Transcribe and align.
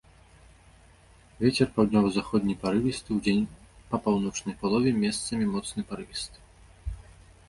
Вецер 1.43 1.67
паўднёва-заходні 1.75 2.55
парывісты, 2.63 3.09
удзень 3.19 3.45
па 3.91 3.95
паўночнай 4.05 4.57
палове 4.63 4.91
месцамі 5.03 5.45
моцны 5.53 5.81
парывісты. 5.91 6.39